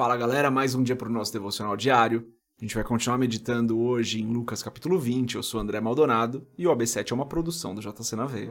Fala 0.00 0.16
galera, 0.16 0.50
mais 0.50 0.74
um 0.74 0.82
dia 0.82 0.96
para 0.96 1.10
o 1.10 1.12
nosso 1.12 1.30
devocional 1.30 1.76
diário. 1.76 2.26
A 2.58 2.64
gente 2.64 2.74
vai 2.74 2.82
continuar 2.82 3.18
meditando 3.18 3.78
hoje 3.78 4.18
em 4.18 4.24
Lucas 4.24 4.62
capítulo 4.62 4.98
20. 4.98 5.34
Eu 5.34 5.42
sou 5.42 5.60
André 5.60 5.78
Maldonado 5.78 6.48
e 6.56 6.66
o 6.66 6.74
AB7 6.74 7.12
é 7.12 7.14
uma 7.14 7.26
produção 7.26 7.74
do 7.74 7.82
JC 7.82 8.16
na 8.16 8.24
Veia. 8.24 8.50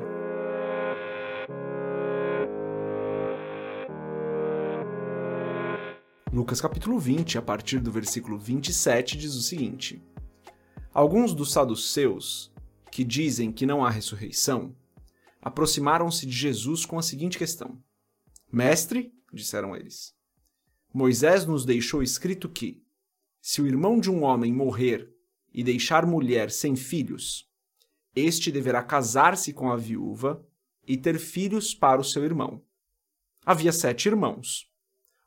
Lucas 6.32 6.62
capítulo 6.62 7.00
20, 7.00 7.40
a 7.40 7.42
partir 7.42 7.80
do 7.80 7.92
versículo 7.92 8.38
27, 8.38 9.18
diz 9.18 9.34
o 9.34 9.42
seguinte: 9.42 10.00
Alguns 10.94 11.34
dos 11.34 11.52
saduceus, 11.52 12.54
que 12.92 13.04
dizem 13.04 13.52
que 13.52 13.66
não 13.66 13.84
há 13.84 13.90
ressurreição, 13.90 14.76
aproximaram-se 15.42 16.28
de 16.28 16.32
Jesus 16.32 16.86
com 16.86 17.00
a 17.00 17.02
seguinte 17.02 17.40
questão: 17.40 17.76
Mestre, 18.54 19.12
disseram 19.34 19.76
eles, 19.76 20.19
Moisés 20.94 21.46
nos 21.46 21.66
deixou 21.66 22.02
escrito 22.02 22.50
que, 22.50 22.84
se 23.42 23.62
o 23.62 23.68
irmão 23.68 24.00
de 24.00 24.10
um 24.10 24.24
homem 24.24 24.52
morrer 24.52 25.10
e 25.54 25.64
deixar 25.64 26.06
mulher 26.06 26.50
sem 26.52 26.76
filhos, 26.76 27.48
este 28.16 28.52
deverá 28.52 28.84
casar-se 28.84 29.54
com 29.54 29.72
a 29.72 29.78
viúva 29.78 30.46
e 30.88 30.98
ter 30.98 31.20
filhos 31.20 31.76
para 31.76 32.02
o 32.02 32.04
seu 32.04 32.24
irmão. 32.26 32.64
Havia 33.46 33.72
sete 33.72 34.08
irmãos. 34.08 34.68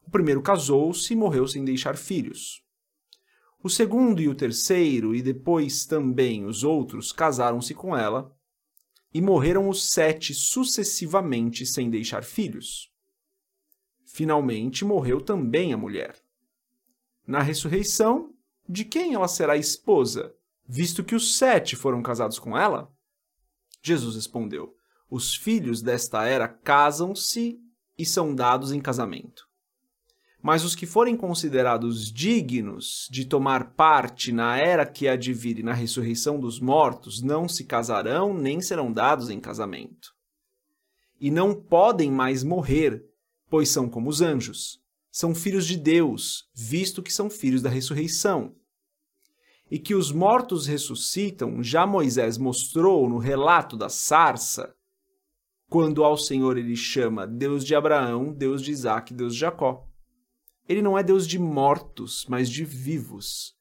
O 0.05 0.11
primeiro 0.11 0.43
casou-se 0.43 1.13
e 1.13 1.17
morreu 1.17 1.47
sem 1.47 1.65
deixar 1.65 1.97
filhos. 1.97 2.63
O 3.63 3.71
segundo 3.71 4.21
e 4.21 4.29
o 4.29 4.35
terceiro, 4.35 5.15
e 5.15 5.23
depois 5.23 5.87
também 5.87 6.45
os 6.45 6.65
outros, 6.65 7.13
casaram-se 7.13 7.73
com 7.73 7.97
ela, 7.97 8.37
e 9.15 9.21
morreram 9.23 9.69
os 9.69 9.91
sete 9.91 10.35
sucessivamente 10.35 11.65
sem 11.65 11.89
deixar 11.89 12.25
filhos. 12.25 12.92
Finalmente 14.05 14.85
morreu 14.85 15.21
também 15.21 15.73
a 15.73 15.77
mulher. 15.77 16.17
Na 17.27 17.41
ressurreição, 17.41 18.35
de 18.69 18.85
quem 18.85 19.15
ela 19.15 19.29
será 19.29 19.57
esposa, 19.57 20.35
visto 20.67 21.05
que 21.05 21.15
os 21.15 21.37
sete 21.37 21.77
foram 21.77 22.03
casados 22.03 22.39
com 22.39 22.57
ela? 22.57 22.93
Jesus 23.83 24.15
respondeu: 24.15 24.75
Os 25.11 25.35
filhos 25.35 25.83
desta 25.83 26.25
era 26.25 26.49
casam-se 26.49 27.61
e 27.99 28.07
são 28.07 28.35
dados 28.35 28.73
em 28.73 28.81
casamento. 28.81 29.47
Mas 30.43 30.65
os 30.65 30.75
que 30.75 30.87
forem 30.87 31.17
considerados 31.17 32.13
dignos 32.13 33.07
de 33.09 33.25
tomar 33.25 33.75
parte 33.75 34.33
na 34.33 34.59
era 34.59 34.85
que 34.85 35.07
há 35.07 35.15
de 35.15 35.33
vir 35.33 35.61
e 35.61 35.63
na 35.63 35.73
ressurreição 35.73 36.41
dos 36.41 36.59
mortos 36.59 37.23
não 37.23 37.49
se 37.49 37.65
casarão 37.65 38.35
nem 38.35 38.61
serão 38.61 38.93
dados 38.93 39.31
em 39.31 39.39
casamento. 39.39 40.13
E 41.21 41.31
não 41.31 41.55
podem 41.55 42.11
mais 42.11 42.43
morrer, 42.43 43.05
pois 43.53 43.69
são 43.69 43.87
como 43.87 44.09
os 44.09 44.23
anjos. 44.23 44.81
São 45.11 45.35
filhos 45.35 45.67
de 45.67 45.77
Deus, 45.77 46.49
visto 46.55 47.03
que 47.03 47.13
são 47.13 47.29
filhos 47.29 47.61
da 47.61 47.69
ressurreição. 47.69 48.57
E 49.71 49.79
que 49.79 49.95
os 49.95 50.11
mortos 50.11 50.67
ressuscitam, 50.67 51.63
já 51.63 51.87
Moisés 51.87 52.39
mostrou 52.39 53.07
no 53.11 53.19
relato 53.19 53.77
da 53.77 53.91
sarça, 53.91 54.75
quando 55.69 56.03
ao 56.03 56.17
Senhor 56.17 56.57
ele 56.57 56.75
chama 56.75 57.27
Deus 57.27 57.63
de 57.63 57.75
Abraão, 57.75 58.33
Deus 58.33 58.63
de 58.63 58.71
Isaac, 58.71 59.13
Deus 59.13 59.35
de 59.35 59.41
Jacó. 59.41 59.87
Ele 60.67 60.81
não 60.81 60.97
é 60.97 61.03
Deus 61.03 61.29
de 61.29 61.39
mortos, 61.39 62.25
mas 62.31 62.49
de 62.49 62.65
vivos, 62.65 63.55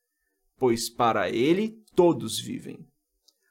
pois 0.57 0.89
para 0.89 1.29
ele 1.29 1.83
todos 1.93 2.39
vivem. 2.39 2.87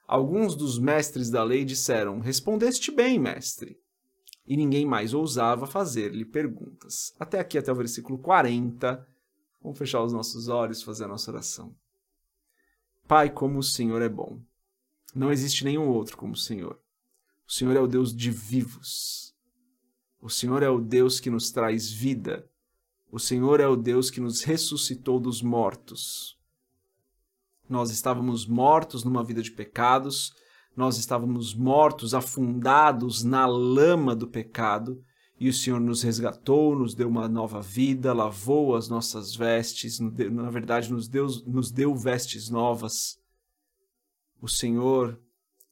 Alguns 0.09 0.57
dos 0.57 0.79
mestres 0.79 1.29
da 1.29 1.45
lei 1.45 1.67
disseram: 1.67 2.19
Respondeste 2.19 2.91
bem, 2.91 3.19
mestre 3.19 3.79
e 4.51 4.57
ninguém 4.57 4.85
mais 4.85 5.15
ousava 5.15 5.65
fazer-lhe 5.65 6.25
perguntas. 6.25 7.15
Até 7.21 7.39
aqui, 7.39 7.57
até 7.57 7.71
o 7.71 7.77
versículo 7.77 8.19
40. 8.19 9.07
Vamos 9.63 9.79
fechar 9.79 10.03
os 10.03 10.13
nossos 10.13 10.49
olhos 10.49 10.83
fazer 10.83 11.05
a 11.05 11.09
nossa 11.09 11.31
oração. 11.31 11.73
Pai, 13.07 13.31
como 13.31 13.61
o 13.61 13.63
Senhor 13.63 14.03
é 14.03 14.09
bom. 14.09 14.43
Não 15.15 15.31
existe 15.31 15.65
nenhum 15.65 15.89
outro 15.89 16.17
como 16.17 16.33
o 16.33 16.37
Senhor. 16.37 16.81
O 17.47 17.53
Senhor 17.53 17.77
é 17.77 17.81
o 17.81 17.87
Deus 17.87 18.13
de 18.13 18.33
vivos. 18.33 19.37
O 20.21 20.29
Senhor 20.29 20.65
é 20.65 20.69
o 20.69 20.81
Deus 20.81 21.21
que 21.21 21.31
nos 21.31 21.53
traz 21.53 21.89
vida. 21.89 22.51
O 23.09 23.21
Senhor 23.21 23.61
é 23.61 23.69
o 23.69 23.77
Deus 23.77 24.11
que 24.11 24.21
nos 24.21 24.43
ressuscitou 24.43 25.21
dos 25.21 25.43
mortos. 25.43 26.37
Nós 27.69 27.93
estávamos 27.93 28.47
mortos 28.47 29.05
numa 29.05 29.23
vida 29.23 29.43
de 29.43 29.53
pecados, 29.53 30.35
nós 30.81 30.97
estávamos 30.97 31.55
mortos, 31.55 32.15
afundados 32.15 33.23
na 33.23 33.45
lama 33.47 34.17
do 34.17 34.27
pecado, 34.27 35.05
e 35.39 35.49
o 35.49 35.53
Senhor 35.53 35.79
nos 35.79 36.03
resgatou, 36.03 36.75
nos 36.75 36.95
deu 36.95 37.07
uma 37.07 37.29
nova 37.29 37.61
vida, 37.61 38.15
lavou 38.15 38.75
as 38.75 38.89
nossas 38.89 39.37
vestes, 39.37 40.01
na 40.01 40.51
verdade, 40.51 40.91
nos 40.91 41.07
deu, 41.07 41.27
nos 41.47 41.71
deu 41.71 41.95
vestes 41.95 42.49
novas. 42.49 43.19
O 44.41 44.49
Senhor 44.49 45.21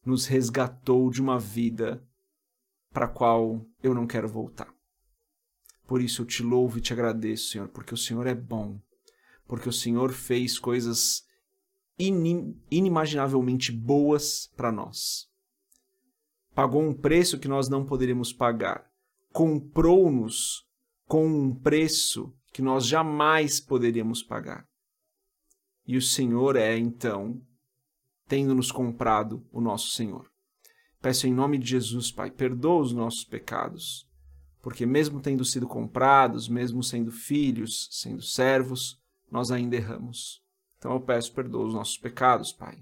nos 0.05 0.27
resgatou 0.27 1.11
de 1.11 1.23
uma 1.23 1.39
vida 1.39 2.07
para 2.93 3.07
a 3.07 3.09
qual 3.11 3.67
eu 3.83 3.95
não 3.95 4.07
quero 4.07 4.29
voltar. 4.29 4.69
Por 5.87 6.03
isso 6.03 6.23
eu 6.23 6.27
te 6.27 6.43
louvo 6.43 6.79
e 6.79 6.83
te 6.83 6.93
agradeço, 6.93 7.51
Senhor, 7.51 7.69
porque 7.69 7.95
o 7.95 7.99
Senhor 7.99 8.27
é 8.27 8.35
bom, 8.35 8.79
porque 9.47 9.69
o 9.69 9.73
Senhor 9.73 10.13
fez 10.13 10.59
coisas 10.59 11.28
inimaginavelmente 11.99 13.73
boas 13.73 14.51
para 14.57 14.71
nós. 14.71 15.29
Pagou 16.55 16.83
um 16.83 16.95
preço 16.95 17.39
que 17.39 17.49
nós 17.49 17.69
não 17.69 17.85
poderíamos 17.85 18.33
pagar. 18.33 18.89
Comprou-nos 19.33 20.67
com 21.07 21.27
um 21.27 21.55
preço 21.55 22.33
que 22.53 22.63
nós 22.63 22.87
jamais 22.87 23.61
poderíamos 23.61 24.23
pagar. 24.23 24.67
E 25.87 25.97
o 25.97 26.03
Senhor 26.03 26.57
é, 26.57 26.77
então, 26.77 27.41
tendo-nos 28.27 28.71
comprado 28.71 29.47
o 29.51 29.61
nosso 29.61 29.91
Senhor. 29.91 30.31
Peço 31.01 31.27
em 31.27 31.33
nome 31.33 31.59
de 31.59 31.71
Jesus, 31.71 32.11
Pai, 32.11 32.31
perdoa 32.31 32.83
os 32.83 32.93
nossos 32.93 33.25
pecados, 33.25 34.07
porque 34.61 34.85
mesmo 34.85 35.21
tendo 35.21 35.45
sido 35.45 35.67
comprados, 35.67 36.49
mesmo 36.49 36.83
sendo 36.83 37.13
filhos, 37.13 37.89
sendo 37.93 38.21
servos, 38.21 39.01
nós 39.31 39.51
ainda 39.51 39.77
erramos. 39.77 40.43
Então 40.79 40.93
eu 40.93 41.01
peço 41.01 41.33
perdoa 41.33 41.67
os 41.67 41.75
nossos 41.75 41.99
pecados, 41.99 42.53
Pai. 42.53 42.79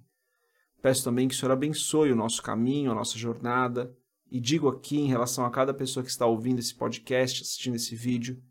Peço 0.82 1.02
também 1.02 1.26
que 1.26 1.34
o 1.34 1.36
Senhor 1.36 1.52
abençoe 1.52 2.12
o 2.12 2.16
nosso 2.16 2.42
caminho, 2.42 2.92
a 2.92 2.94
nossa 2.94 3.18
jornada. 3.18 3.92
E 4.30 4.40
digo 4.40 4.68
aqui 4.68 4.98
em 4.98 5.08
relação 5.08 5.44
a 5.44 5.50
cada 5.50 5.72
pessoa 5.72 6.04
que 6.04 6.10
está 6.10 6.26
ouvindo 6.26 6.58
esse 6.58 6.74
podcast, 6.74 7.42
assistindo 7.42 7.76
esse 7.76 7.94
vídeo, 7.94 8.42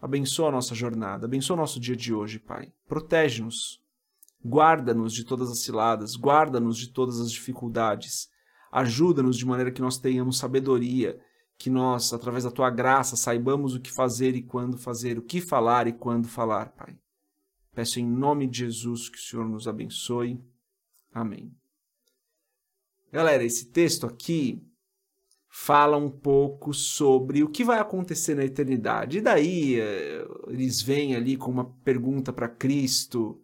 abençoa 0.00 0.48
a 0.48 0.52
nossa 0.52 0.74
jornada, 0.74 1.26
abençoa 1.26 1.56
o 1.56 1.60
nosso 1.60 1.78
dia 1.78 1.96
de 1.96 2.12
hoje, 2.12 2.38
Pai. 2.38 2.72
Protege-nos, 2.86 3.80
guarda-nos 4.44 5.12
de 5.12 5.24
todas 5.24 5.48
as 5.48 5.60
ciladas, 5.60 6.16
guarda-nos 6.16 6.76
de 6.76 6.88
todas 6.88 7.20
as 7.20 7.30
dificuldades. 7.30 8.28
Ajuda-nos 8.70 9.36
de 9.36 9.46
maneira 9.46 9.70
que 9.70 9.80
nós 9.80 9.96
tenhamos 9.96 10.38
sabedoria, 10.38 11.20
que 11.56 11.70
nós, 11.70 12.12
através 12.12 12.42
da 12.42 12.50
tua 12.50 12.68
graça, 12.68 13.16
saibamos 13.16 13.74
o 13.74 13.80
que 13.80 13.92
fazer 13.92 14.34
e 14.34 14.42
quando 14.42 14.76
fazer, 14.76 15.18
o 15.18 15.22
que 15.22 15.40
falar 15.40 15.86
e 15.86 15.92
quando 15.92 16.26
falar, 16.26 16.70
Pai. 16.72 16.98
Peço 17.74 17.98
em 17.98 18.06
nome 18.06 18.46
de 18.46 18.58
Jesus 18.58 19.08
que 19.08 19.18
o 19.18 19.20
Senhor 19.20 19.48
nos 19.48 19.66
abençoe. 19.66 20.40
Amém. 21.12 21.52
Galera, 23.12 23.44
esse 23.44 23.66
texto 23.66 24.06
aqui 24.06 24.62
fala 25.48 25.96
um 25.96 26.10
pouco 26.10 26.74
sobre 26.74 27.42
o 27.42 27.48
que 27.48 27.62
vai 27.62 27.78
acontecer 27.78 28.34
na 28.34 28.44
eternidade. 28.44 29.18
E 29.18 29.20
daí 29.20 29.80
eh, 29.80 30.26
eles 30.48 30.82
vêm 30.82 31.14
ali 31.14 31.36
com 31.36 31.50
uma 31.50 31.64
pergunta 31.84 32.32
para 32.32 32.48
Cristo 32.48 33.40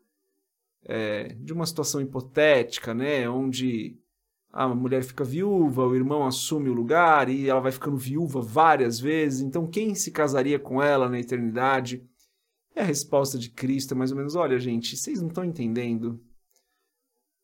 é, 0.85 1.35
de 1.35 1.53
uma 1.53 1.67
situação 1.67 2.01
hipotética, 2.01 2.93
né, 2.93 3.29
onde 3.29 3.97
a 4.53 4.67
mulher 4.69 5.05
fica 5.05 5.23
viúva, 5.23 5.87
o 5.87 5.95
irmão 5.95 6.27
assume 6.27 6.69
o 6.69 6.75
lugar 6.75 7.29
e 7.29 7.49
ela 7.49 7.61
vai 7.61 7.71
ficando 7.71 7.97
viúva 7.97 8.41
várias 8.41 8.99
vezes. 8.99 9.41
Então, 9.41 9.67
quem 9.67 9.95
se 9.95 10.11
casaria 10.11 10.59
com 10.59 10.83
ela 10.83 11.09
na 11.09 11.21
eternidade? 11.21 12.03
A 12.81 12.85
resposta 12.85 13.39
de 13.39 13.51
Cristo 13.51 13.93
é 13.93 13.97
mais 13.97 14.11
ou 14.11 14.17
menos: 14.17 14.35
olha, 14.35 14.59
gente, 14.59 14.97
vocês 14.97 15.21
não 15.21 15.29
estão 15.29 15.45
entendendo. 15.45 16.19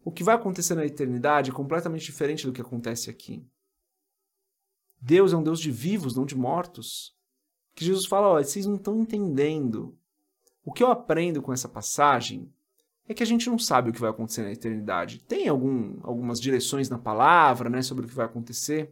O 0.03 0.11
que 0.11 0.25
vai 0.25 0.35
acontecer 0.35 0.75
na 0.75 0.87
eternidade 0.87 1.51
é 1.51 1.55
completamente 1.55 2.07
diferente 2.07 2.47
do 2.47 2.53
que 2.53 2.61
acontece 2.61 3.11
aqui. 3.11 3.47
Deus 4.99 5.35
é 5.35 5.37
um 5.37 5.43
Deus 5.43 5.61
de 5.61 5.71
vivos, 5.71 6.17
não 6.17 6.25
de 6.25 6.35
mortos. 6.35 7.15
Que 7.75 7.85
Jesus 7.85 8.07
fala: 8.07 8.29
olha, 8.29 8.45
vocês 8.45 8.65
não 8.65 8.77
estão 8.77 8.99
entendendo. 8.99 9.99
O 10.65 10.73
que 10.73 10.83
eu 10.83 10.91
aprendo 10.91 11.43
com 11.43 11.53
essa 11.53 11.69
passagem 11.69 12.51
é 13.07 13.13
que 13.13 13.23
a 13.23 13.27
gente 13.27 13.51
não 13.51 13.59
sabe 13.59 13.91
o 13.91 13.93
que 13.93 14.01
vai 14.01 14.11
acontecer 14.11 14.43
na 14.43 14.53
eternidade. 14.53 15.23
Tem 15.23 15.49
algum, 15.49 15.99
algumas 16.03 16.41
direções 16.41 16.89
na 16.89 16.99
palavra 16.99 17.69
né, 17.69 17.83
sobre 17.83 18.07
o 18.07 18.09
que 18.09 18.15
vai 18.15 18.25
acontecer. 18.25 18.91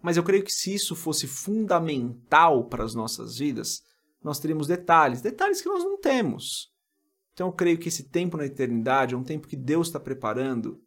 Mas 0.00 0.16
eu 0.16 0.22
creio 0.22 0.42
que 0.42 0.52
se 0.52 0.74
isso 0.74 0.96
fosse 0.96 1.26
fundamental 1.26 2.64
para 2.64 2.82
as 2.82 2.94
nossas 2.94 3.36
vidas, 3.36 3.84
nós 4.22 4.38
teríamos 4.38 4.66
detalhes, 4.66 5.20
detalhes 5.20 5.60
que 5.60 5.68
nós 5.68 5.84
não 5.84 5.98
temos. 6.00 6.72
Então 7.32 7.48
eu 7.48 7.52
creio 7.52 7.78
que 7.78 7.88
esse 7.88 8.04
tempo 8.04 8.36
na 8.36 8.46
eternidade 8.46 9.14
é 9.14 9.18
um 9.18 9.22
tempo 9.22 9.46
que 9.46 9.56
Deus 9.56 9.88
está 9.88 10.00
preparando 10.00 10.82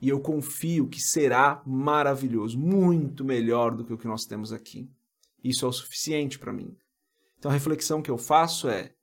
e 0.00 0.08
eu 0.08 0.20
confio 0.20 0.88
que 0.88 1.00
será 1.00 1.62
maravilhoso, 1.66 2.58
muito 2.58 3.24
melhor 3.24 3.74
do 3.76 3.84
que 3.84 3.92
o 3.92 3.98
que 3.98 4.08
nós 4.08 4.24
temos 4.24 4.52
aqui. 4.52 4.90
Isso 5.44 5.64
é 5.64 5.68
o 5.68 5.72
suficiente 5.72 6.38
para 6.38 6.52
mim. 6.52 6.76
Então 7.38 7.50
a 7.50 7.54
reflexão 7.54 8.00
que 8.00 8.10
eu 8.10 8.18
faço 8.18 8.68
é: 8.68 8.94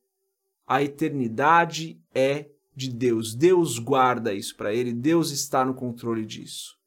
a 0.68 0.82
eternidade 0.82 2.02
é 2.14 2.50
de 2.76 2.90
Deus. 2.90 3.36
Deus 3.36 3.78
guarda 3.78 4.34
isso 4.34 4.56
para 4.56 4.74
ele, 4.74 4.92
Deus 4.94 5.32
está 5.32 5.64
no 5.64 5.74
controle 5.74 6.26
disso. 6.26 6.78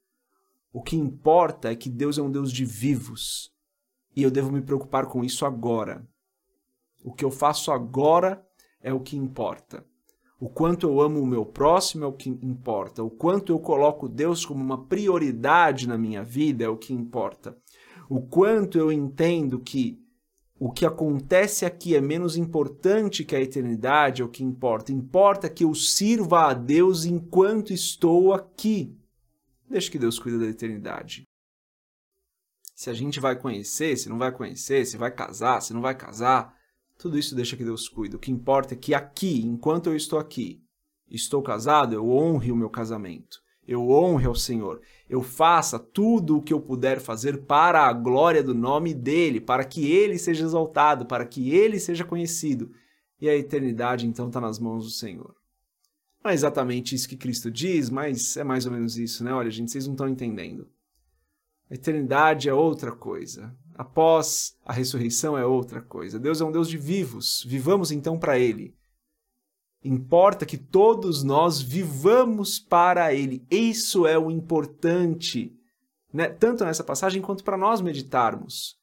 O 0.73 0.83
que 0.83 0.97
importa 0.97 1.71
é 1.71 1.77
que 1.77 1.91
Deus 1.91 2.19
é 2.19 2.23
um 2.23 2.31
Deus 2.31 2.51
de 2.51 2.65
vivos 2.65 3.53
e 4.17 4.23
eu 4.23 4.31
devo 4.31 4.51
me 4.51 4.63
preocupar 4.63 5.07
com 5.07 5.23
isso 5.23 5.45
agora. 5.45 6.07
O 7.03 7.13
que 7.13 7.25
eu 7.25 7.31
faço 7.31 7.73
agora 7.73 8.45
é 8.81 8.93
o 8.93 9.01
que 9.01 9.17
importa. 9.17 9.85
O 10.39 10.49
quanto 10.49 10.89
eu 10.89 11.01
amo 11.01 11.21
o 11.21 11.27
meu 11.27 11.47
próximo 11.47 12.05
é 12.05 12.07
o 12.07 12.13
que 12.13 12.29
importa. 12.29 13.03
O 13.03 13.11
quanto 13.11 13.53
eu 13.53 13.59
coloco 13.59 14.09
Deus 14.09 14.45
como 14.45 14.63
uma 14.63 14.87
prioridade 14.87 15.87
na 15.87 15.97
minha 15.97 16.25
vida 16.25 16.65
é 16.65 16.69
o 16.69 16.77
que 16.77 16.93
importa. 16.93 17.57
O 18.09 18.21
quanto 18.21 18.77
eu 18.77 18.91
entendo 18.91 19.61
que 19.61 20.03
o 20.59 20.71
que 20.71 20.87
acontece 20.87 21.65
aqui 21.65 21.97
é 21.97 22.01
menos 22.01 22.37
importante 22.37 23.25
que 23.25 23.35
a 23.35 23.41
eternidade 23.41 24.23
é 24.23 24.25
o 24.25 24.29
que 24.29 24.45
importa. 24.45 24.93
Importa 24.93 25.49
que 25.49 25.65
eu 25.65 25.75
sirva 25.75 26.51
a 26.51 26.55
Deus 26.55 27.05
enquanto 27.05 27.73
estou 27.73 28.33
aqui. 28.33 28.97
Deixa 29.69 29.91
que 29.91 29.99
Deus 29.99 30.19
cuida 30.19 30.39
da 30.39 30.47
eternidade. 30.47 31.25
Se 32.75 32.91
a 32.91 32.93
gente 32.93 33.19
vai 33.19 33.37
conhecer, 33.37 33.97
se 33.97 34.09
não 34.09 34.19
vai 34.19 34.31
conhecer, 34.31 34.85
se 34.87 34.97
vai 34.97 35.11
casar, 35.11 35.61
se 35.63 35.73
não 35.73 35.81
vai 35.81 35.97
casar, 35.97 36.57
tudo 36.99 37.19
isso 37.19 37.35
deixa 37.35 37.57
que 37.57 37.65
Deus 37.65 37.89
cuida. 37.89 38.17
O 38.17 38.21
que 38.21 38.31
importa 38.31 38.75
é 38.75 38.77
que 38.77 38.95
aqui, 38.95 39.45
enquanto 39.45 39.89
eu 39.89 39.97
estou 39.97 40.19
aqui, 40.19 40.63
estou 41.11 41.43
casado, 41.43 41.95
eu 41.95 42.09
honre 42.09 42.53
o 42.53 42.57
meu 42.57 42.71
casamento. 42.71 43.43
Eu 43.67 43.91
honre 43.91 44.27
ao 44.27 44.35
Senhor. 44.35 44.81
Eu 45.09 45.23
faça 45.23 45.79
tudo 45.79 46.37
o 46.37 46.43
que 46.43 46.53
eu 46.53 46.61
puder 46.61 47.01
fazer 47.01 47.45
para 47.45 47.87
a 47.87 47.93
glória 47.93 48.43
do 48.43 48.55
nome 48.55 48.93
dele, 48.93 49.41
para 49.41 49.65
que 49.65 49.91
ele 49.91 50.19
seja 50.19 50.45
exaltado, 50.45 51.07
para 51.07 51.25
que 51.25 51.55
ele 51.55 51.79
seja 51.79 52.05
conhecido. 52.05 52.73
E 53.21 53.29
a 53.29 53.37
eternidade 53.37 54.07
então 54.07 54.27
está 54.27 54.41
nas 54.41 54.59
mãos 54.59 54.85
do 54.85 54.91
Senhor. 54.91 55.35
Não 56.25 56.31
é 56.31 56.35
exatamente 56.35 56.95
isso 56.95 57.09
que 57.09 57.17
Cristo 57.17 57.51
diz, 57.51 57.91
mas 57.91 58.37
é 58.37 58.45
mais 58.45 58.67
ou 58.67 58.73
menos 58.73 58.97
isso, 58.97 59.25
né? 59.25 59.33
Olha, 59.33 59.51
gente, 59.51 59.71
vocês 59.71 59.87
não 59.87 59.95
estão 59.95 60.09
entendendo. 60.09 60.69
A 61.73 61.75
eternidade 61.75 62.49
é 62.49 62.55
outra 62.55 62.93
coisa 62.93 63.57
após 63.75 64.57
a 64.65 64.73
ressurreição 64.73 65.37
é 65.37 65.45
outra 65.45 65.81
coisa. 65.81 66.19
Deus 66.19 66.41
é 66.41 66.45
um 66.45 66.53
Deus 66.53 66.69
de 66.69 66.79
vivos, 66.79 67.45
vivamos 67.47 67.91
então 67.91 68.19
para 68.19 68.39
Ele. 68.39 68.75
Importa 69.85 70.47
que 70.47 70.57
todos 70.57 71.23
nós 71.23 71.61
vivamos 71.61 72.59
para 72.59 73.13
Ele. 73.13 73.45
Isso 73.51 74.07
é 74.07 74.17
o 74.17 74.31
importante, 74.31 75.53
né? 76.13 76.29
tanto 76.29 76.65
nessa 76.65 76.85
passagem 76.85 77.21
quanto 77.21 77.43
para 77.43 77.57
nós 77.57 77.81
meditarmos. 77.81 78.77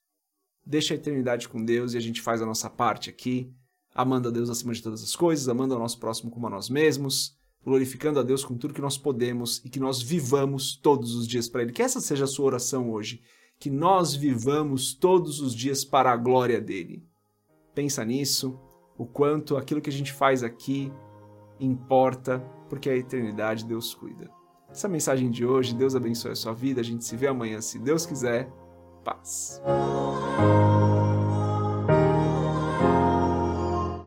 Deixa 0.65 0.93
a 0.93 0.97
eternidade 0.97 1.47
com 1.47 1.63
Deus 1.63 1.93
e 1.93 1.97
a 1.97 2.01
gente 2.01 2.21
faz 2.21 2.41
a 2.41 2.45
nossa 2.45 2.69
parte 2.69 3.09
aqui, 3.09 3.49
amando 3.95 4.27
a 4.27 4.31
Deus 4.31 4.49
acima 4.49 4.73
de 4.73 4.83
todas 4.83 5.01
as 5.01 5.15
coisas, 5.15 5.47
amando 5.47 5.73
ao 5.73 5.79
nosso 5.79 5.99
próximo 5.99 6.29
como 6.29 6.47
a 6.47 6.49
nós 6.49 6.69
mesmos, 6.69 7.38
glorificando 7.69 8.19
a 8.19 8.23
Deus 8.23 8.43
com 8.43 8.57
tudo 8.57 8.73
que 8.73 8.81
nós 8.81 8.97
podemos 8.97 9.61
e 9.63 9.69
que 9.69 9.79
nós 9.79 10.01
vivamos 10.01 10.75
todos 10.75 11.15
os 11.15 11.27
dias 11.27 11.47
para 11.47 11.61
Ele. 11.61 11.71
Que 11.71 11.83
essa 11.83 12.01
seja 12.01 12.25
a 12.25 12.27
sua 12.27 12.47
oração 12.47 12.91
hoje 12.91 13.21
que 13.59 13.69
nós 13.69 14.15
vivamos 14.15 14.93
todos 14.93 15.41
os 15.41 15.53
dias 15.53 15.83
para 15.83 16.11
a 16.11 16.17
glória 16.17 16.61
dele. 16.61 17.03
Pensa 17.75 18.05
nisso, 18.05 18.57
o 18.97 19.05
quanto 19.05 19.57
aquilo 19.57 19.81
que 19.81 19.89
a 19.89 19.93
gente 19.93 20.13
faz 20.13 20.43
aqui 20.43 20.91
importa, 21.59 22.39
porque 22.69 22.89
a 22.89 22.95
eternidade 22.95 23.65
Deus 23.65 23.93
cuida. 23.93 24.31
Essa 24.69 24.87
é 24.87 24.89
mensagem 24.89 25.29
de 25.29 25.45
hoje, 25.45 25.75
Deus 25.75 25.95
abençoe 25.95 26.31
a 26.31 26.35
sua 26.35 26.53
vida, 26.53 26.79
a 26.79 26.83
gente 26.83 27.03
se 27.03 27.17
vê 27.17 27.27
amanhã, 27.27 27.59
se 27.59 27.77
Deus 27.79 28.05
quiser. 28.05 28.49
Paz. 29.03 29.61